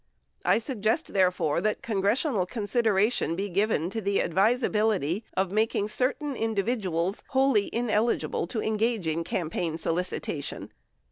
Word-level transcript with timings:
I 0.43 0.57
suggest, 0.57 1.13
therefore, 1.13 1.61
that 1.61 1.83
congressional 1.83 2.47
consideration 2.47 3.35
be 3.35 3.49
given 3.49 3.87
to 3.91 4.01
the 4.01 4.19
advisability 4.23 5.23
of 5.37 5.51
making 5.51 5.89
certain 5.89 6.35
individuals 6.35 7.21
wholly 7.27 7.67
in 7.67 7.87
eligible 7.87 8.47
to 8.47 8.63
engage 8.63 9.05
in 9.05 9.23
campaign 9.23 9.77
solicitation. 9.77 10.71